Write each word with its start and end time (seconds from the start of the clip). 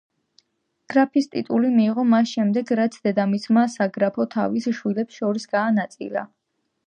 გრაფის 0.93 1.27
ტიტული 1.33 1.69
მიიღო 1.73 2.05
მას 2.13 2.31
შემდეგ, 2.37 2.71
რაც 2.79 2.97
დედამისმა 3.07 3.67
საგრაფო 3.75 4.27
თავის 4.37 4.67
შვილებს 4.79 5.21
შორის 5.21 5.49
გაანაწილა. 5.55 6.27